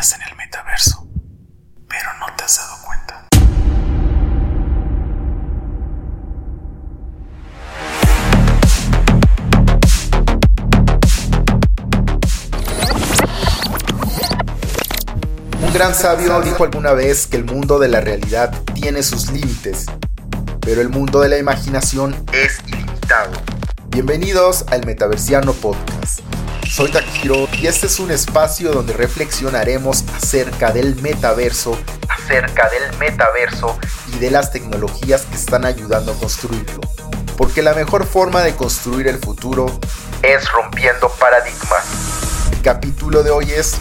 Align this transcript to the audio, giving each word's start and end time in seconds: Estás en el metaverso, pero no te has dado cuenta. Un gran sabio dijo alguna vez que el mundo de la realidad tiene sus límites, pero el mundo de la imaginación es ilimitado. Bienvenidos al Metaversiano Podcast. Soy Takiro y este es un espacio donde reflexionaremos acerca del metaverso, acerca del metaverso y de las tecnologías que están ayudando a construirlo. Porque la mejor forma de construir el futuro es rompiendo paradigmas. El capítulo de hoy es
Estás 0.00 0.18
en 0.18 0.28
el 0.30 0.36
metaverso, 0.38 1.06
pero 1.86 2.08
no 2.20 2.34
te 2.34 2.44
has 2.44 2.56
dado 2.56 2.76
cuenta. 2.86 3.28
Un 15.60 15.72
gran 15.74 15.94
sabio 15.94 16.40
dijo 16.40 16.64
alguna 16.64 16.94
vez 16.94 17.26
que 17.26 17.36
el 17.36 17.44
mundo 17.44 17.78
de 17.78 17.88
la 17.88 18.00
realidad 18.00 18.58
tiene 18.72 19.02
sus 19.02 19.30
límites, 19.30 19.84
pero 20.62 20.80
el 20.80 20.88
mundo 20.88 21.20
de 21.20 21.28
la 21.28 21.36
imaginación 21.36 22.16
es 22.32 22.58
ilimitado. 22.66 23.32
Bienvenidos 23.90 24.64
al 24.70 24.86
Metaversiano 24.86 25.52
Podcast. 25.52 26.29
Soy 26.70 26.88
Takiro 26.88 27.48
y 27.60 27.66
este 27.66 27.88
es 27.88 27.98
un 27.98 28.12
espacio 28.12 28.70
donde 28.70 28.92
reflexionaremos 28.92 30.04
acerca 30.14 30.70
del 30.70 30.94
metaverso, 31.02 31.76
acerca 32.08 32.70
del 32.70 32.96
metaverso 32.98 33.76
y 34.14 34.18
de 34.20 34.30
las 34.30 34.52
tecnologías 34.52 35.22
que 35.22 35.34
están 35.34 35.64
ayudando 35.64 36.12
a 36.12 36.14
construirlo. 36.14 36.80
Porque 37.36 37.60
la 37.60 37.74
mejor 37.74 38.06
forma 38.06 38.42
de 38.42 38.54
construir 38.54 39.08
el 39.08 39.18
futuro 39.18 39.66
es 40.22 40.48
rompiendo 40.52 41.08
paradigmas. 41.18 41.84
El 42.52 42.62
capítulo 42.62 43.24
de 43.24 43.32
hoy 43.32 43.50
es 43.50 43.80